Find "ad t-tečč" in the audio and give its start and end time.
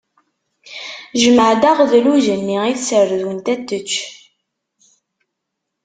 3.53-3.91